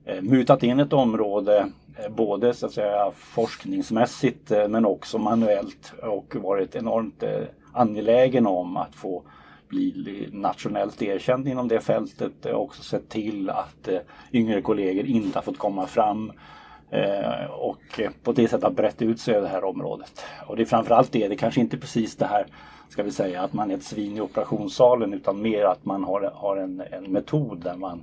Eh, 0.04 0.22
mutat 0.22 0.62
in 0.62 0.80
ett 0.80 0.92
område 0.92 1.72
eh, 1.98 2.10
både 2.10 2.54
så 2.54 2.66
att 2.66 2.72
säga 2.72 3.10
forskningsmässigt 3.14 4.50
eh, 4.50 4.68
men 4.68 4.86
också 4.86 5.18
manuellt 5.18 5.92
och 6.02 6.36
varit 6.36 6.76
enormt 6.76 7.22
eh, 7.22 7.42
angelägen 7.72 8.46
om 8.46 8.76
att 8.76 8.94
få 8.94 9.22
bli 9.68 10.28
nationellt 10.32 11.02
erkänd 11.02 11.48
inom 11.48 11.68
det 11.68 11.80
fältet 11.80 12.46
eh, 12.46 12.52
och 12.52 12.62
också 12.62 12.82
sett 12.82 13.08
till 13.08 13.50
att 13.50 13.88
yngre 14.32 14.62
kollegor 14.62 15.06
inte 15.06 15.38
har 15.38 15.42
fått 15.42 15.58
komma 15.58 15.86
fram 15.86 16.32
och 17.50 18.00
på 18.22 18.32
det 18.32 18.48
sättet 18.48 18.64
har 18.64 18.70
brett 18.70 19.02
ut 19.02 19.20
sig 19.20 19.34
över 19.34 19.48
det 19.48 19.54
här 19.54 19.64
området. 19.64 20.24
Och 20.46 20.56
det 20.56 20.62
är 20.62 20.66
framförallt 20.66 21.12
det, 21.12 21.28
det 21.28 21.36
kanske 21.36 21.60
inte 21.60 21.76
precis 21.76 22.16
det 22.16 22.26
här 22.26 22.46
ska 22.88 23.02
vi 23.02 23.10
säga 23.10 23.42
att 23.42 23.52
man 23.52 23.70
är 23.70 23.74
ett 23.74 23.82
svin 23.82 24.16
i 24.16 24.20
operationssalen 24.20 25.14
utan 25.14 25.42
mer 25.42 25.64
att 25.64 25.84
man 25.84 26.04
har, 26.04 26.32
har 26.34 26.56
en, 26.56 26.82
en 26.90 27.04
metod 27.04 27.58
där 27.64 27.76
man 27.76 28.02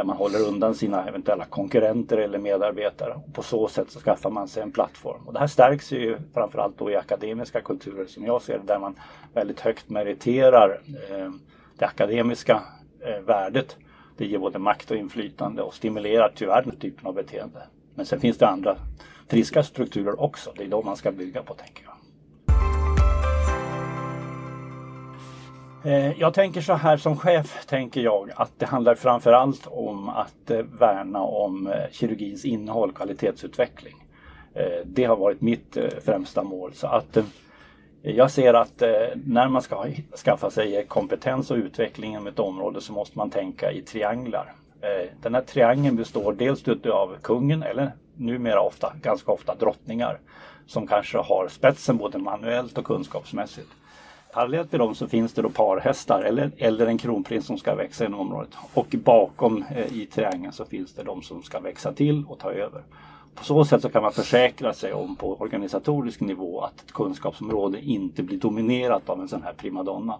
där 0.00 0.04
man 0.04 0.16
håller 0.16 0.48
undan 0.48 0.74
sina 0.74 1.08
eventuella 1.08 1.44
konkurrenter 1.44 2.16
eller 2.18 2.38
medarbetare. 2.38 3.14
Och 3.14 3.34
på 3.34 3.42
så 3.42 3.68
sätt 3.68 3.90
så 3.90 4.00
skaffar 4.00 4.30
man 4.30 4.48
sig 4.48 4.62
en 4.62 4.72
plattform. 4.72 5.26
Och 5.26 5.32
det 5.32 5.38
här 5.38 5.46
stärks 5.46 5.92
ju 5.92 6.18
framförallt 6.34 6.78
då 6.78 6.90
i 6.90 6.96
akademiska 6.96 7.60
kulturer 7.60 8.06
som 8.06 8.24
jag 8.24 8.42
ser 8.42 8.58
det, 8.58 8.66
där 8.66 8.78
man 8.78 8.94
väldigt 9.34 9.60
högt 9.60 9.90
meriterar 9.90 10.80
eh, 11.10 11.30
det 11.78 11.86
akademiska 11.86 12.62
eh, 13.00 13.20
värdet. 13.20 13.76
Det 14.16 14.26
ger 14.26 14.38
både 14.38 14.58
makt 14.58 14.90
och 14.90 14.96
inflytande 14.96 15.62
och 15.62 15.74
stimulerar 15.74 16.32
tyvärr 16.34 16.62
den 16.62 16.76
typen 16.76 17.06
av 17.06 17.14
beteende. 17.14 17.62
Men 17.94 18.06
sen 18.06 18.20
finns 18.20 18.38
det 18.38 18.48
andra 18.48 18.76
friska 19.28 19.62
strukturer 19.62 20.20
också. 20.20 20.52
Det 20.56 20.64
är 20.64 20.68
de 20.68 20.86
man 20.86 20.96
ska 20.96 21.12
bygga 21.12 21.42
på 21.42 21.54
tänker 21.54 21.84
jag. 21.84 21.89
Eh, 25.84 26.20
jag 26.20 26.34
tänker 26.34 26.60
så 26.60 26.72
här 26.72 26.96
som 26.96 27.16
chef 27.16 27.66
tänker 27.66 28.00
jag 28.00 28.30
att 28.36 28.52
det 28.58 28.66
handlar 28.66 28.94
framförallt 28.94 29.66
om 29.66 30.08
att 30.08 30.50
eh, 30.50 30.62
värna 30.78 31.20
om 31.22 31.66
eh, 31.66 31.90
kirurgins 31.92 32.44
innehåll, 32.44 32.92
kvalitetsutveckling. 32.92 33.94
Det 34.84 35.04
har 35.04 35.16
varit 35.16 35.40
mitt 35.40 35.76
främsta 36.04 36.42
mål. 36.42 36.72
Så 36.74 36.86
att 36.86 37.18
jag 38.02 38.30
ser 38.30 38.54
att 38.54 38.82
när 39.14 39.48
man 39.48 39.62
ska 39.62 39.86
skaffa 40.24 40.50
sig 40.50 40.86
kompetens 40.88 41.50
och 41.50 41.56
utveckling 41.56 42.12
inom 42.12 42.26
ett 42.26 42.38
område 42.38 42.80
så 42.80 42.92
måste 42.92 43.18
man 43.18 43.30
tänka 43.30 43.72
i 43.72 43.82
trianglar. 43.82 44.52
Den 45.22 45.34
här 45.34 45.42
triangeln 45.42 45.96
består 45.96 46.32
dels 46.32 46.68
av 46.86 47.16
kungen 47.22 47.62
eller 47.62 47.92
numera 48.16 48.60
ofta, 48.60 48.92
ganska 49.02 49.32
ofta 49.32 49.54
drottningar 49.54 50.18
som 50.66 50.86
kanske 50.86 51.18
har 51.18 51.48
spetsen 51.48 51.96
både 51.96 52.18
manuellt 52.18 52.78
och 52.78 52.84
kunskapsmässigt. 52.84 53.70
Parallellt 54.32 54.72
med 54.72 54.80
dem 54.80 54.94
så 54.94 55.08
finns 55.08 55.32
det 55.32 55.42
då 55.42 55.50
parhästar 55.50 56.22
eller, 56.22 56.50
eller 56.56 56.86
en 56.86 56.98
kronprins 56.98 57.46
som 57.46 57.58
ska 57.58 57.74
växa 57.74 58.04
inom 58.04 58.20
området. 58.20 58.50
Och 58.74 58.94
bakom 59.04 59.64
eh, 59.70 59.96
i 59.96 60.06
triangeln 60.06 60.52
så 60.52 60.64
finns 60.64 60.94
det 60.94 61.02
de 61.02 61.22
som 61.22 61.42
ska 61.42 61.60
växa 61.60 61.92
till 61.92 62.24
och 62.28 62.38
ta 62.38 62.52
över. 62.52 62.82
På 63.34 63.44
så 63.44 63.64
sätt 63.64 63.82
så 63.82 63.88
kan 63.88 64.02
man 64.02 64.12
försäkra 64.12 64.74
sig 64.74 64.92
om 64.92 65.16
på 65.16 65.40
organisatorisk 65.40 66.20
nivå 66.20 66.60
att 66.60 66.80
ett 66.80 66.92
kunskapsområde 66.92 67.80
inte 67.80 68.22
blir 68.22 68.38
dominerat 68.38 69.08
av 69.08 69.20
en 69.20 69.28
sån 69.28 69.42
här 69.42 69.52
primadonna. 69.52 70.18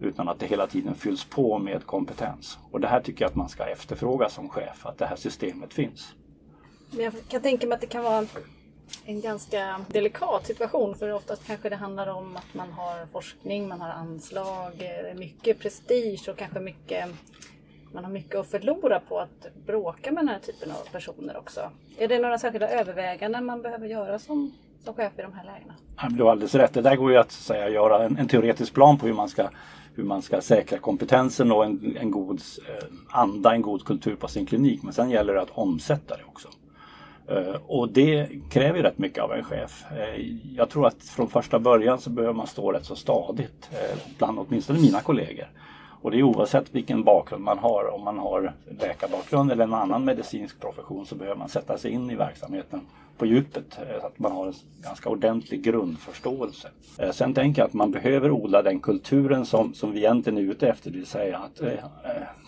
Utan 0.00 0.28
att 0.28 0.38
det 0.38 0.46
hela 0.46 0.66
tiden 0.66 0.94
fylls 0.94 1.24
på 1.24 1.58
med 1.58 1.86
kompetens. 1.86 2.58
Och 2.70 2.80
det 2.80 2.88
här 2.88 3.00
tycker 3.00 3.24
jag 3.24 3.28
att 3.28 3.36
man 3.36 3.48
ska 3.48 3.64
efterfråga 3.64 4.28
som 4.28 4.48
chef, 4.48 4.86
att 4.86 4.98
det 4.98 5.06
här 5.06 5.16
systemet 5.16 5.74
finns. 5.74 6.14
Men 6.90 7.04
jag 7.04 7.12
kan 7.28 7.42
tänka 7.42 7.66
mig 7.66 7.74
att 7.74 7.80
det 7.80 7.86
kan 7.86 8.04
vara 8.04 8.26
en 9.04 9.20
ganska 9.20 9.80
delikat 9.88 10.46
situation 10.46 10.94
för 10.94 11.12
oftast 11.12 11.46
kanske 11.46 11.68
det 11.68 11.76
handlar 11.76 12.06
om 12.06 12.36
att 12.36 12.54
man 12.54 12.72
har 12.72 13.06
forskning, 13.06 13.68
man 13.68 13.80
har 13.80 13.90
anslag, 13.90 14.72
eh, 14.78 15.18
mycket 15.18 15.58
prestige 15.58 16.28
och 16.28 16.36
kanske 16.36 16.60
mycket 16.60 17.08
man 17.94 18.04
har 18.04 18.12
mycket 18.12 18.36
att 18.36 18.50
förlora 18.50 19.00
på 19.00 19.18
att 19.18 19.46
bråka 19.66 20.12
med 20.12 20.22
den 20.22 20.28
här 20.28 20.38
typen 20.38 20.70
av 20.70 20.92
personer 20.92 21.36
också. 21.36 21.70
Är 21.98 22.08
det 22.08 22.18
några 22.18 22.38
särskilda 22.38 22.68
överväganden 22.68 23.44
man 23.44 23.62
behöver 23.62 23.86
göra 23.86 24.18
som, 24.18 24.52
som 24.84 24.94
chef 24.94 25.12
i 25.18 25.22
de 25.22 25.32
här 25.32 25.44
lägena? 25.44 25.74
du 26.16 26.22
har 26.22 26.30
alldeles 26.30 26.54
rätt. 26.54 26.74
Det 26.74 26.82
där 26.82 26.96
går 26.96 27.12
ju 27.12 27.16
att 27.16 27.32
säga, 27.32 27.68
göra 27.68 28.04
en, 28.04 28.18
en 28.18 28.28
teoretisk 28.28 28.74
plan 28.74 28.98
på 28.98 29.06
hur 29.06 29.14
man 29.14 29.28
ska 29.28 29.48
hur 29.94 30.04
man 30.04 30.22
ska 30.22 30.40
säkra 30.40 30.78
kompetensen 30.78 31.52
och 31.52 31.64
en, 31.64 31.96
en 32.00 32.10
god 32.10 32.40
eh, 32.68 32.84
anda, 33.08 33.54
en 33.54 33.62
god 33.62 33.84
kultur 33.84 34.16
på 34.16 34.28
sin 34.28 34.46
klinik. 34.46 34.82
Men 34.82 34.92
sen 34.92 35.10
gäller 35.10 35.34
det 35.34 35.42
att 35.42 35.50
omsätta 35.50 36.16
det 36.16 36.24
också. 36.24 36.48
Eh, 37.28 37.56
och 37.66 37.88
det 37.88 38.28
kräver 38.50 38.76
ju 38.76 38.82
rätt 38.82 38.98
mycket 38.98 39.24
av 39.24 39.32
en 39.32 39.44
chef. 39.44 39.84
Eh, 39.90 40.20
jag 40.56 40.70
tror 40.70 40.86
att 40.86 41.02
från 41.02 41.28
första 41.28 41.58
början 41.58 42.00
så 42.00 42.10
behöver 42.10 42.34
man 42.34 42.46
stå 42.46 42.72
rätt 42.72 42.84
så 42.84 42.96
stadigt 42.96 43.70
eh, 43.72 43.98
bland 44.18 44.38
åtminstone 44.38 44.80
mina 44.80 45.00
kollegor. 45.00 45.46
Och 46.02 46.10
det 46.10 46.18
är 46.18 46.22
oavsett 46.22 46.74
vilken 46.74 47.04
bakgrund 47.04 47.44
man 47.44 47.58
har. 47.58 47.94
Om 47.94 48.04
man 48.04 48.18
har 48.18 48.52
läkarbakgrund 48.80 49.52
eller 49.52 49.64
en 49.64 49.74
annan 49.74 50.04
medicinsk 50.04 50.60
profession 50.60 51.06
så 51.06 51.14
behöver 51.14 51.38
man 51.38 51.48
sätta 51.48 51.78
sig 51.78 51.90
in 51.90 52.10
i 52.10 52.14
verksamheten 52.14 52.80
på 53.18 53.26
djupet 53.26 53.78
så 54.00 54.06
att 54.06 54.18
man 54.18 54.32
har 54.32 54.46
en 54.46 54.54
ganska 54.82 55.08
ordentlig 55.08 55.62
grundförståelse. 55.62 56.68
Sen 57.12 57.34
tänker 57.34 57.62
jag 57.62 57.66
att 57.66 57.74
man 57.74 57.90
behöver 57.90 58.30
odla 58.30 58.62
den 58.62 58.80
kulturen 58.80 59.46
som, 59.46 59.74
som 59.74 59.92
vi 59.92 59.98
egentligen 59.98 60.38
är 60.38 60.42
ute 60.42 60.68
efter, 60.68 60.90
det 60.90 60.98
vill 60.98 61.06
säga 61.06 61.38
att 61.38 61.60
eh, 61.60 61.72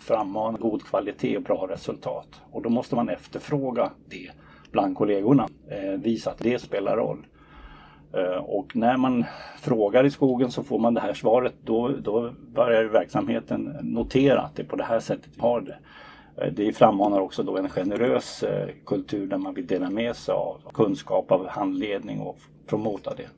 frammana 0.02 0.58
god 0.58 0.82
kvalitet 0.84 1.36
och 1.36 1.42
bra 1.42 1.66
resultat. 1.70 2.28
Och 2.50 2.62
då 2.62 2.68
måste 2.68 2.94
man 2.94 3.08
efterfråga 3.08 3.90
det 4.08 4.30
bland 4.74 4.96
kollegorna. 4.96 5.48
Eh, 5.68 6.00
visa 6.00 6.30
att 6.30 6.38
det 6.38 6.58
spelar 6.58 6.96
roll. 6.96 7.26
Eh, 8.12 8.36
och 8.36 8.76
när 8.76 8.96
man 8.96 9.24
frågar 9.60 10.04
i 10.04 10.10
skogen 10.10 10.50
så 10.50 10.62
får 10.62 10.78
man 10.78 10.94
det 10.94 11.00
här 11.00 11.14
svaret. 11.14 11.54
Då, 11.64 11.88
då 11.88 12.30
börjar 12.54 12.84
verksamheten 12.84 13.76
notera 13.82 14.40
att 14.40 14.56
det 14.56 14.62
är 14.62 14.66
på 14.66 14.76
det 14.76 14.84
här 14.84 15.00
sättet 15.00 15.30
vi 15.34 15.40
har 15.40 15.60
det. 15.60 15.78
Eh, 16.36 16.52
det 16.52 16.72
frammanar 16.72 17.20
också 17.20 17.42
då 17.42 17.56
en 17.56 17.68
generös 17.68 18.42
eh, 18.42 18.68
kultur 18.86 19.26
där 19.26 19.38
man 19.38 19.54
vill 19.54 19.66
dela 19.66 19.90
med 19.90 20.16
sig 20.16 20.34
av 20.34 20.60
kunskap, 20.72 21.32
av 21.32 21.48
handledning 21.48 22.20
och 22.20 22.38
promota 22.66 23.14
det. 23.16 23.28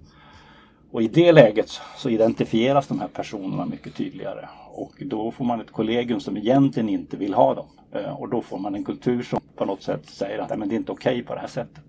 Och 0.90 1.02
i 1.02 1.08
det 1.08 1.32
läget 1.32 1.80
så 1.96 2.10
identifieras 2.10 2.88
de 2.88 3.00
här 3.00 3.08
personerna 3.08 3.66
mycket 3.66 3.94
tydligare 3.94 4.48
och 4.72 4.92
då 5.00 5.30
får 5.30 5.44
man 5.44 5.60
ett 5.60 5.70
kollegium 5.70 6.20
som 6.20 6.36
egentligen 6.36 6.88
inte 6.88 7.16
vill 7.16 7.34
ha 7.34 7.54
dem. 7.54 7.66
Eh, 7.96 8.20
och 8.20 8.28
då 8.28 8.40
får 8.42 8.58
man 8.58 8.74
en 8.74 8.84
kultur 8.84 9.22
som 9.22 9.40
på 9.56 9.64
något 9.64 9.82
sätt 9.82 10.06
säger 10.06 10.38
att 10.38 10.58
men 10.58 10.68
det 10.68 10.74
är 10.74 10.76
inte 10.76 10.92
okej 10.92 11.12
okay 11.12 11.22
på 11.22 11.34
det 11.34 11.40
här 11.40 11.48
sättet. 11.48 11.84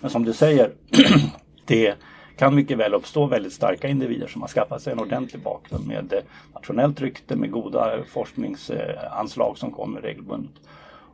Men 0.00 0.10
som 0.10 0.24
du 0.24 0.32
säger, 0.32 0.72
det 1.66 1.94
kan 2.36 2.54
mycket 2.54 2.78
väl 2.78 2.94
uppstå 2.94 3.26
väldigt 3.26 3.52
starka 3.52 3.88
individer 3.88 4.26
som 4.26 4.40
har 4.40 4.48
skaffat 4.48 4.82
sig 4.82 4.92
en 4.92 5.00
ordentlig 5.00 5.42
bakgrund 5.42 5.86
med 5.86 6.12
eh, 6.12 6.22
nationellt 6.54 7.00
rykte, 7.00 7.36
med 7.36 7.50
goda 7.50 8.04
forskningsanslag 8.08 9.58
som 9.58 9.70
kommer 9.70 10.00
regelbundet. 10.00 10.52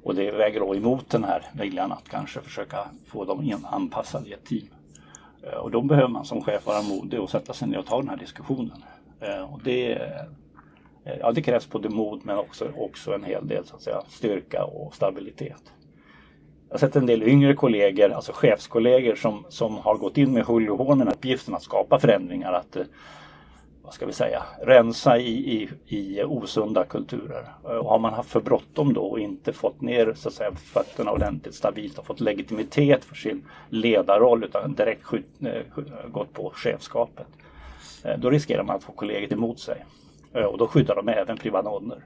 Och 0.02 0.14
det 0.14 0.30
väger 0.30 0.60
då 0.60 0.74
emot 0.74 1.10
den 1.10 1.24
här 1.24 1.42
viljan 1.52 1.92
att 1.92 2.08
kanske 2.08 2.40
försöka 2.40 2.78
få 3.06 3.24
dem 3.24 3.66
anpassade 3.70 4.28
i 4.28 4.32
ett 4.32 4.44
team. 4.44 4.66
Eh, 5.42 5.58
och 5.58 5.70
då 5.70 5.82
behöver 5.82 6.08
man 6.08 6.24
som 6.24 6.42
chef 6.42 6.66
vara 6.66 6.82
modig 6.82 7.20
och 7.20 7.30
sätta 7.30 7.52
sig 7.52 7.68
ner 7.68 7.78
och 7.78 7.86
ta 7.86 8.00
den 8.00 8.08
här 8.08 8.16
diskussionen. 8.16 8.84
Och 9.50 9.60
det 9.64 9.98
Eh, 11.04 11.14
ja, 11.20 11.32
det 11.32 11.42
krävs 11.42 11.70
både 11.70 11.88
mod 11.88 12.20
men 12.24 12.38
också, 12.38 12.70
också 12.76 13.14
en 13.14 13.24
hel 13.24 13.48
del 13.48 13.66
så 13.66 13.76
att 13.76 13.82
säga, 13.82 14.02
styrka 14.08 14.64
och 14.64 14.94
stabilitet. 14.94 15.62
Jag 16.68 16.74
har 16.74 16.78
sett 16.78 16.96
en 16.96 17.06
del 17.06 17.22
yngre 17.22 17.54
kollegor, 17.54 18.10
alltså 18.10 18.32
chefskollegor 18.34 19.14
som, 19.14 19.44
som 19.48 19.76
har 19.78 19.94
gått 19.94 20.18
in 20.18 20.32
med 20.32 20.44
hull 20.44 20.70
och 20.70 20.78
hår 20.78 20.94
med 20.94 21.08
uppgiften 21.08 21.54
att 21.54 21.62
skapa 21.62 21.98
förändringar. 21.98 22.52
Att, 22.52 22.76
eh, 22.76 22.82
vad 23.82 23.94
ska 23.94 24.06
vi 24.06 24.12
säga, 24.12 24.42
rensa 24.62 25.18
i, 25.18 25.52
i, 25.52 25.68
i 25.86 26.22
osunda 26.24 26.84
kulturer. 26.84 27.52
Eh, 27.64 27.70
och 27.70 27.90
har 27.90 27.98
man 27.98 28.14
haft 28.14 28.30
för 28.30 28.40
bråttom 28.40 28.92
då 28.92 29.02
och 29.02 29.20
inte 29.20 29.52
fått 29.52 29.80
ner 29.80 30.12
så 30.16 30.28
att 30.28 30.34
säga, 30.34 30.52
fötterna 30.54 31.12
ordentligt 31.12 31.54
stabilt 31.54 31.98
och 31.98 32.06
fått 32.06 32.20
legitimitet 32.20 33.04
för 33.04 33.14
sin 33.14 33.44
ledarroll 33.68 34.44
utan 34.44 34.74
direkt 34.74 35.02
skjut, 35.02 35.26
gått 36.08 36.32
på 36.32 36.52
chefskapet. 36.54 37.26
Då 38.18 38.30
riskerar 38.30 38.62
man 38.62 38.76
att 38.76 38.84
få 38.84 38.92
kollegor 38.92 39.32
emot 39.32 39.60
sig. 39.60 39.84
Eh, 40.32 40.44
och 40.44 40.58
då 40.58 40.66
skyddar 40.66 40.94
de 40.94 41.08
även 41.08 41.36
privanoner. 41.36 42.04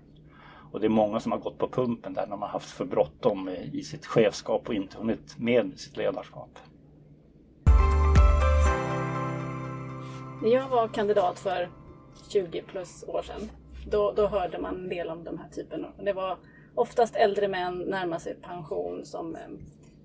Och 0.73 0.81
det 0.81 0.87
är 0.87 0.91
många 0.91 1.21
som 1.21 1.33
har 1.33 1.39
gått 1.39 1.59
på 1.59 1.69
pumpen 1.69 2.15
där 2.15 2.23
när 2.23 2.31
de 2.31 2.43
har 2.43 2.49
haft 2.49 2.71
för 2.71 2.85
bråttom 2.85 3.49
i 3.49 3.83
sitt 3.83 4.07
chefskap 4.07 4.69
och 4.69 4.75
inte 4.75 4.99
hunnit 4.99 5.39
med 5.39 5.79
sitt 5.79 5.97
ledarskap. 5.97 6.59
När 10.43 10.51
jag 10.51 10.69
var 10.69 10.89
kandidat 10.89 11.39
för 11.39 11.69
20 12.29 12.63
plus 12.63 13.05
år 13.09 13.23
sedan, 13.23 13.51
då, 13.87 14.13
då 14.13 14.27
hörde 14.27 14.59
man 14.59 14.75
en 14.75 14.89
del 14.89 15.09
om 15.09 15.25
de 15.25 15.39
här 15.39 15.49
typerna. 15.49 15.89
Det 15.99 16.13
var 16.13 16.39
oftast 16.75 17.17
äldre 17.17 17.49
män 17.49 17.79
närmar 17.79 18.19
sig 18.19 18.35
pension 18.35 19.05
som 19.05 19.37
eh, 19.37 19.41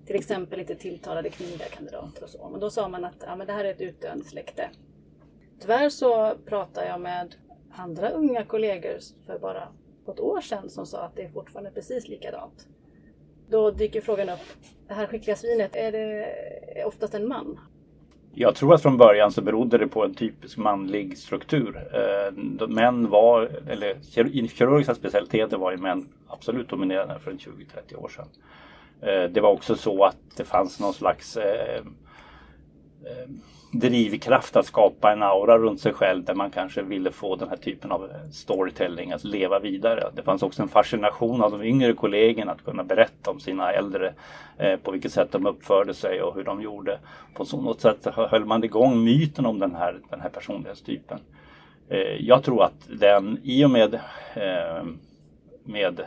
till 0.06 0.16
exempel 0.16 0.60
inte 0.60 0.74
tilltalade 0.74 1.30
kvinnliga 1.30 1.68
kandidater 1.68 2.22
och 2.22 2.30
så. 2.30 2.48
Men 2.48 2.60
då 2.60 2.70
sa 2.70 2.88
man 2.88 3.04
att 3.04 3.24
ja, 3.26 3.36
men 3.36 3.46
det 3.46 3.52
här 3.52 3.64
är 3.64 3.70
ett 3.70 3.80
utdöende 3.80 4.24
släkte. 4.24 4.70
Tyvärr 5.60 5.88
så 5.88 6.34
pratar 6.46 6.84
jag 6.84 7.00
med 7.00 7.34
andra 7.76 8.10
unga 8.10 8.44
kollegor 8.44 8.98
för 9.26 9.38
bara 9.38 9.68
ett 10.12 10.20
år 10.20 10.40
sedan 10.40 10.70
som 10.70 10.86
sa 10.86 11.04
att 11.04 11.16
det 11.16 11.22
är 11.22 11.28
fortfarande 11.28 11.70
precis 11.70 12.08
likadant. 12.08 12.66
Då 13.50 13.70
dyker 13.70 14.00
frågan 14.00 14.28
upp, 14.28 14.40
det 14.88 14.94
här 14.94 15.06
skickliga 15.06 15.36
svinet, 15.36 15.76
är 15.76 15.92
det 15.92 16.84
oftast 16.84 17.14
en 17.14 17.28
man? 17.28 17.58
Jag 18.34 18.54
tror 18.54 18.74
att 18.74 18.82
från 18.82 18.96
början 18.96 19.32
så 19.32 19.42
berodde 19.42 19.78
det 19.78 19.88
på 19.88 20.04
en 20.04 20.14
typisk 20.14 20.56
manlig 20.56 21.18
struktur. 21.18 21.88
Eh, 21.94 22.68
män 22.68 23.08
var, 23.10 23.50
eller 23.68 23.96
kirurgiska 24.54 24.94
specialiteter 24.94 25.56
var 25.56 25.70
ju 25.70 25.76
män 25.76 26.08
absolut 26.28 26.68
dominerande 26.68 27.18
för 27.20 27.30
en 27.30 27.38
20-30 27.38 27.96
år 27.96 28.08
sedan. 28.08 28.28
Eh, 29.00 29.30
det 29.30 29.40
var 29.40 29.50
också 29.50 29.76
så 29.76 30.04
att 30.04 30.16
det 30.36 30.44
fanns 30.44 30.80
någon 30.80 30.94
slags 30.94 31.36
eh, 31.36 31.84
Eh, 33.04 33.30
drivkraft 33.72 34.56
att 34.56 34.66
skapa 34.66 35.12
en 35.12 35.22
aura 35.22 35.58
runt 35.58 35.80
sig 35.80 35.92
själv 35.92 36.24
där 36.24 36.34
man 36.34 36.50
kanske 36.50 36.82
ville 36.82 37.10
få 37.10 37.36
den 37.36 37.48
här 37.48 37.56
typen 37.56 37.92
av 37.92 38.04
eh, 38.04 38.30
storytelling 38.32 39.12
att 39.12 39.24
leva 39.24 39.58
vidare. 39.58 40.10
Det 40.14 40.22
fanns 40.22 40.42
också 40.42 40.62
en 40.62 40.68
fascination 40.68 41.42
av 41.42 41.50
de 41.50 41.62
yngre 41.62 41.92
kollegorna 41.92 42.52
att 42.52 42.64
kunna 42.64 42.84
berätta 42.84 43.30
om 43.30 43.40
sina 43.40 43.72
äldre, 43.72 44.14
eh, 44.58 44.76
på 44.76 44.90
vilket 44.90 45.12
sätt 45.12 45.32
de 45.32 45.46
uppförde 45.46 45.94
sig 45.94 46.22
och 46.22 46.34
hur 46.34 46.44
de 46.44 46.62
gjorde. 46.62 46.98
På 47.34 47.44
så 47.44 47.60
något 47.60 47.80
sätt 47.80 48.06
höll 48.14 48.44
man 48.44 48.64
igång 48.64 49.04
myten 49.04 49.46
om 49.46 49.58
den 49.58 49.74
här, 49.74 49.98
den 50.10 50.20
här 50.20 50.28
personlighetstypen. 50.28 51.18
Jag 52.18 52.44
tror 52.44 52.64
att 52.64 52.88
den 53.00 53.38
i 53.42 53.64
och 53.64 53.70
med 53.70 54.00
med 55.68 56.00
eh, 56.00 56.06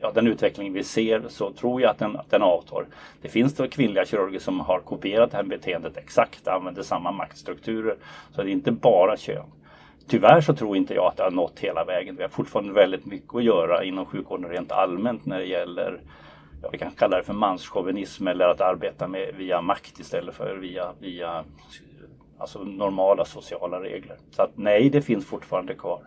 ja, 0.00 0.12
den 0.12 0.26
utveckling 0.26 0.72
vi 0.72 0.84
ser 0.84 1.22
så 1.28 1.52
tror 1.52 1.80
jag 1.80 1.90
att 1.90 1.98
den, 1.98 2.16
att 2.16 2.30
den 2.30 2.42
avtar. 2.42 2.86
Det 3.22 3.28
finns 3.28 3.54
då 3.54 3.68
kvinnliga 3.68 4.04
kirurger 4.04 4.38
som 4.38 4.60
har 4.60 4.80
kopierat 4.80 5.30
det 5.30 5.36
här 5.36 5.44
beteendet 5.44 5.96
exakt, 5.96 6.48
använder 6.48 6.82
samma 6.82 7.12
maktstrukturer. 7.12 7.96
Så 8.34 8.42
det 8.42 8.50
är 8.50 8.52
inte 8.52 8.72
bara 8.72 9.16
kön. 9.16 9.44
Tyvärr 10.08 10.40
så 10.40 10.54
tror 10.54 10.76
inte 10.76 10.94
jag 10.94 11.06
att 11.06 11.16
det 11.16 11.22
har 11.22 11.30
nått 11.30 11.58
hela 11.58 11.84
vägen. 11.84 12.16
Vi 12.16 12.22
har 12.22 12.28
fortfarande 12.28 12.72
väldigt 12.72 13.06
mycket 13.06 13.34
att 13.34 13.44
göra 13.44 13.84
inom 13.84 14.06
sjukvården 14.06 14.50
rent 14.50 14.72
allmänt 14.72 15.26
när 15.26 15.38
det 15.38 15.46
gäller 15.46 16.00
ja, 16.62 16.68
vi 16.72 16.78
kan 16.78 16.90
kalla 16.90 17.16
det 17.16 17.22
för 17.22 17.32
manschauvinism 17.32 18.28
eller 18.28 18.48
att 18.48 18.60
arbeta 18.60 19.08
med, 19.08 19.34
via 19.36 19.60
makt 19.60 19.98
istället 19.98 20.34
för 20.34 20.56
via, 20.56 20.92
via 21.00 21.44
alltså 22.38 22.58
normala 22.58 23.24
sociala 23.24 23.80
regler. 23.80 24.16
Så 24.30 24.42
att 24.42 24.50
nej, 24.54 24.90
det 24.90 25.02
finns 25.02 25.26
fortfarande 25.26 25.74
kvar. 25.74 26.02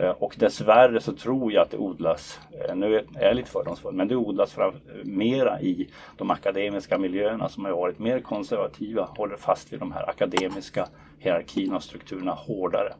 Eh, 0.00 0.10
och 0.10 0.34
dessvärre 0.38 1.00
så 1.00 1.12
tror 1.12 1.52
jag 1.52 1.62
att 1.62 1.70
det 1.70 1.78
odlas, 1.78 2.40
eh, 2.52 2.74
nu 2.76 2.96
är 2.96 3.04
jag 3.20 3.36
lite 3.36 3.50
fördomsfull, 3.50 3.94
men 3.94 4.08
det 4.08 4.16
odlas 4.16 4.52
fram, 4.52 4.74
mera 5.04 5.60
i 5.60 5.88
de 6.16 6.30
akademiska 6.30 6.98
miljöerna 6.98 7.48
som 7.48 7.64
har 7.64 7.72
varit 7.72 7.98
mer 7.98 8.20
konservativa, 8.20 9.08
håller 9.16 9.36
fast 9.36 9.72
vid 9.72 9.80
de 9.80 9.92
här 9.92 10.10
akademiska 10.10 10.88
hierarkierna 11.18 11.76
och 11.76 11.82
strukturerna 11.82 12.32
hårdare 12.32 12.92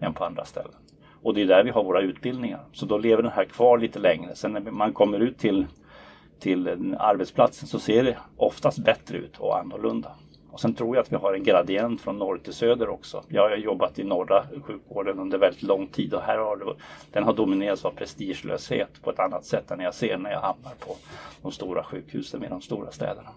än 0.00 0.14
på 0.14 0.24
andra 0.24 0.44
ställen. 0.44 0.74
Och 1.22 1.34
det 1.34 1.42
är 1.42 1.46
där 1.46 1.64
vi 1.64 1.70
har 1.70 1.84
våra 1.84 2.00
utbildningar. 2.00 2.60
Så 2.72 2.86
då 2.86 2.98
lever 2.98 3.22
den 3.22 3.32
här 3.32 3.44
kvar 3.44 3.78
lite 3.78 3.98
längre. 3.98 4.34
Sen 4.34 4.52
när 4.52 4.60
man 4.60 4.92
kommer 4.92 5.20
ut 5.20 5.38
till, 5.38 5.66
till 6.38 6.94
arbetsplatsen 6.98 7.68
så 7.68 7.78
ser 7.78 8.04
det 8.04 8.18
oftast 8.36 8.78
bättre 8.78 9.18
ut 9.18 9.38
och 9.38 9.58
annorlunda. 9.58 10.12
Och 10.52 10.60
sen 10.60 10.74
tror 10.74 10.96
jag 10.96 11.02
att 11.02 11.12
vi 11.12 11.16
har 11.16 11.34
en 11.34 11.42
gradient 11.44 12.00
från 12.00 12.18
norr 12.18 12.38
till 12.38 12.52
söder 12.52 12.88
också. 12.88 13.24
Jag 13.28 13.48
har 13.48 13.56
jobbat 13.56 13.98
i 13.98 14.04
norra 14.04 14.46
sjukvården 14.62 15.18
under 15.18 15.38
väldigt 15.38 15.62
lång 15.62 15.86
tid 15.86 16.14
och 16.14 16.22
här 16.22 16.38
har 16.38 16.56
det, 16.56 16.74
den 17.12 17.24
har 17.24 17.32
dominerats 17.32 17.84
av 17.84 17.90
prestigelöshet 17.90 19.02
på 19.02 19.10
ett 19.10 19.18
annat 19.18 19.44
sätt 19.44 19.70
än 19.70 19.80
jag 19.80 19.94
ser 19.94 20.18
när 20.18 20.30
jag 20.30 20.40
hamnar 20.40 20.72
på 20.78 20.96
de 21.42 21.52
stora 21.52 21.84
sjukhusen 21.84 22.44
i 22.44 22.48
de 22.48 22.60
stora 22.60 22.90
städerna. 22.90 23.30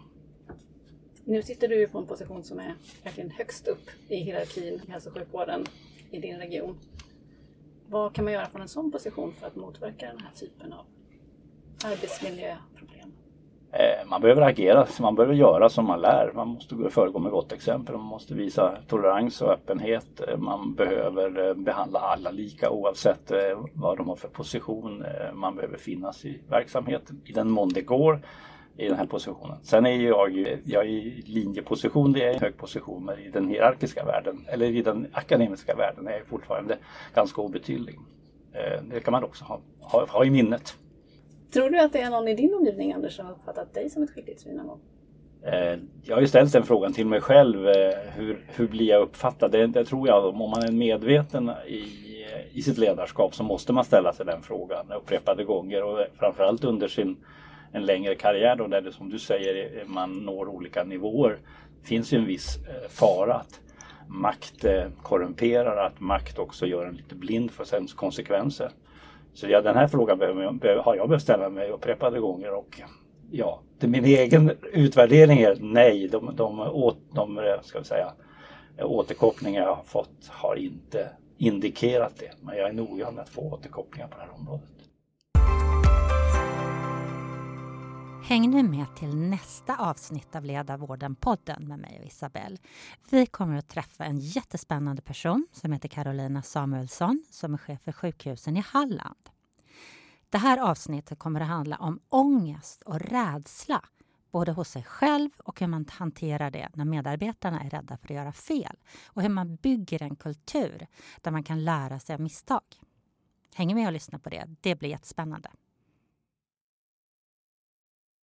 Nu 1.26 1.44
sitter 1.44 1.68
du 1.68 1.88
på 1.88 1.98
en 1.98 2.06
position 2.06 2.44
som 2.44 2.60
är 2.60 2.76
verkligen 3.04 3.30
högst 3.30 3.68
upp 3.68 3.90
i 4.08 4.16
hierarkin 4.16 4.82
i 4.88 4.92
hälso 4.92 5.10
och 5.10 5.16
sjukvården 5.16 5.66
i 6.12 6.20
din 6.20 6.38
region. 6.38 6.80
Vad 7.88 8.14
kan 8.14 8.26
man 8.26 8.34
göra 8.34 8.50
från 8.50 8.62
en 8.62 8.68
sån 8.68 8.92
position 8.92 9.34
för 9.34 9.48
att 9.48 9.56
motverka 9.56 10.06
den 10.06 10.20
här 10.20 10.32
typen 10.36 10.74
av 10.74 10.86
arbetsmiljöproblem? 11.86 13.12
Eh, 13.76 14.08
man 14.08 14.22
behöver 14.22 14.42
agera, 14.42 14.88
man 15.00 15.16
behöver 15.16 15.34
göra 15.34 15.70
som 15.70 15.86
man 15.86 16.02
lär. 16.02 16.32
Man 16.36 16.48
måste 16.48 16.90
föregå 16.90 17.20
med 17.20 17.32
gott 17.32 17.52
exempel. 17.52 17.96
Man 17.96 18.06
måste 18.06 18.34
visa 18.34 18.78
tolerans 18.88 19.42
och 19.42 19.52
öppenhet. 19.52 20.22
Eh, 20.28 20.38
man 20.38 20.76
behöver 20.76 21.48
eh, 21.48 21.54
behandla 21.54 22.00
alla 22.00 22.32
lika 22.32 22.70
oavsett 22.70 23.32
vad 23.74 23.98
de 23.98 24.08
har 24.08 24.16
för 24.16 24.28
position. 24.28 25.06
Man 25.34 25.56
behöver 25.56 25.78
finnas 25.78 26.26
i 26.26 26.42
verksamheten 26.50 27.22
i 27.26 27.32
den 27.32 27.50
mån 27.50 27.70
det 27.70 27.82
går 27.82 28.22
i 28.78 28.88
den 28.88 28.98
här 28.98 29.06
positionen. 29.06 29.58
Sen 29.64 29.86
är 29.86 30.02
jag, 30.02 30.60
jag 30.64 30.88
i 30.88 31.24
linjeposition, 31.26 32.14
det 32.14 32.24
är 32.24 32.34
en 32.34 32.40
hög 32.40 32.58
position, 32.58 33.06
men 33.06 33.20
i 33.20 33.30
den 33.30 33.48
hierarkiska 33.48 34.06
världen 34.06 34.46
eller 34.48 34.66
i 34.66 34.82
den 34.82 35.08
akademiska 35.14 35.76
världen 35.76 36.08
är 36.08 36.12
jag 36.12 36.28
fortfarande 36.28 36.78
ganska 37.16 37.42
obetydlig. 37.42 38.00
Det 38.84 39.00
kan 39.00 39.12
man 39.12 39.24
också 39.24 39.46
ha, 39.46 39.60
ha, 39.80 40.06
ha 40.10 40.26
i 40.26 40.30
minnet. 40.30 40.78
Tror 41.54 41.70
du 41.70 41.80
att 41.80 41.94
det 41.94 42.02
är 42.02 42.10
någon 42.10 42.28
i 42.28 42.36
din 42.36 42.54
omgivning 42.54 42.94
Anders 42.94 43.16
som 43.16 43.26
har 43.26 43.34
uppfattat 43.34 43.74
dig 43.74 43.90
som 43.90 44.04
ett 44.04 44.12
skickligt 44.12 44.42
svin 44.42 44.56
någon 44.56 44.68
gång? 44.68 44.80
Eh, 45.46 45.80
jag 46.04 46.16
har 46.16 46.22
ju 46.22 46.28
ställt 46.28 46.54
den 46.54 46.64
frågan 46.64 46.94
till 46.94 47.08
mig 47.08 47.22
själv. 47.22 47.68
Eh, 47.68 47.94
hur, 48.16 48.46
hur 48.56 48.68
blir 48.68 48.90
jag 48.90 49.02
uppfattad? 49.02 49.52
Det, 49.52 49.68
det 49.68 49.86
tror 49.86 50.08
jag, 50.08 50.26
om 50.26 50.38
man 50.50 50.64
är 50.64 50.72
medveten 50.72 51.52
i, 51.68 51.84
i 52.52 52.62
sitt 52.62 52.78
ledarskap 52.78 53.36
så 53.36 53.44
måste 53.44 53.74
man 53.74 53.86
ställa 53.86 54.14
sig 54.14 54.26
den 54.26 54.42
frågan 54.42 54.92
upprepade 54.92 55.44
gånger 55.44 55.84
och 55.84 56.06
framförallt 56.20 56.64
under 56.64 56.88
sin 56.88 57.18
en 57.72 57.86
längre 57.86 58.16
karriär 58.16 58.56
då 58.56 58.68
där 58.68 58.82
det 58.82 58.92
som 58.92 59.10
du 59.10 59.20
säger 59.20 59.80
eh, 59.80 59.88
man 59.88 60.14
når 60.14 60.48
olika 60.48 60.84
nivåer. 60.84 61.38
Det 61.82 61.88
finns 61.88 62.14
ju 62.14 62.18
en 62.18 62.26
viss 62.26 62.58
fara 62.90 63.34
att 63.34 63.60
makt 64.08 64.66
korrumperar, 65.02 65.86
att 65.86 66.00
makt 66.00 66.40
också 66.40 66.66
gör 66.66 66.86
en 66.86 66.96
lite 66.96 67.16
blind 67.16 67.52
för 67.52 67.64
sens 67.64 67.94
konsekvenser. 67.94 68.70
Så 69.34 69.48
ja, 69.48 69.62
den 69.62 69.76
här 69.76 69.88
frågan 69.88 70.20
har 70.84 70.96
jag 70.96 71.10
behövt 71.10 71.24
ställa 71.24 71.50
mig 71.50 71.70
upprepade 71.70 72.20
gånger 72.20 72.54
och 72.54 72.82
ja, 73.32 73.60
det 73.80 73.88
min 73.88 74.06
egen 74.06 74.52
utvärdering 74.74 75.40
är 75.40 75.58
nej. 75.60 76.08
De, 76.08 76.36
de, 76.36 76.58
de, 76.58 76.96
de 77.14 77.58
ska 77.62 77.80
vi 77.80 77.86
säga, 77.86 78.14
återkopplingar 78.82 79.62
jag 79.62 79.76
har 79.76 79.84
fått 79.84 80.28
har 80.30 80.56
inte 80.56 81.10
indikerat 81.38 82.14
det. 82.20 82.32
Men 82.42 82.58
jag 82.58 82.70
är 82.70 82.74
noggrann 82.74 83.16
med 83.16 83.22
att 83.22 83.30
få 83.30 83.42
återkopplingar 83.42 84.08
på 84.08 84.18
det 84.18 84.24
här 84.24 84.32
området. 84.40 84.73
Häng 88.26 88.50
nu 88.50 88.64
med 88.64 88.96
till 88.96 89.16
nästa 89.16 89.76
avsnitt 89.78 90.36
av 90.36 90.46
leda 90.46 90.78
vården 90.78 91.16
podden 91.16 91.68
med 91.68 91.80
mig 91.80 92.00
och 92.00 92.06
Isabelle. 92.06 92.58
Vi 93.10 93.26
kommer 93.26 93.58
att 93.58 93.70
träffa 93.70 94.06
en 94.06 94.20
jättespännande 94.20 95.02
person 95.02 95.48
som 95.52 95.72
heter 95.72 95.90
Carolina 95.90 96.42
Samuelsson 96.42 97.24
som 97.32 97.54
är 97.54 97.58
chef 97.58 97.82
för 97.82 97.92
sjukhusen 97.92 98.58
i 98.58 98.64
Halland. 98.68 99.30
Det 100.30 100.38
här 100.38 100.58
avsnittet 100.58 101.20
kommer 101.20 101.42
att 101.42 101.48
handla 101.48 101.78
om 101.78 102.00
ångest 102.10 102.82
och 102.82 103.00
rädsla 103.00 103.82
både 104.32 104.52
hos 104.52 104.70
sig 104.70 104.84
själv 104.84 105.30
och 105.38 105.60
hur 105.60 105.68
man 105.68 105.86
hanterar 105.90 106.52
det 106.52 106.70
när 106.74 106.86
medarbetarna 106.86 107.62
är 107.62 107.70
rädda 107.70 107.98
för 107.98 108.06
att 108.06 108.16
göra 108.16 108.32
fel 108.32 108.78
och 109.06 109.22
hur 109.22 109.30
man 109.30 109.56
bygger 109.56 110.04
en 110.04 110.16
kultur 110.16 110.88
där 111.22 111.32
man 111.32 111.44
kan 111.44 111.64
lära 111.64 112.00
sig 112.00 112.14
av 112.14 112.22
misstag. 112.22 112.82
Häng 113.56 113.76
med 113.76 113.88
och 113.88 113.94
lyssna 113.94 114.20
på 114.20 114.30
det. 114.30 114.46
Det 114.62 114.76
blir 114.76 114.90
jättespännande. 114.90 115.50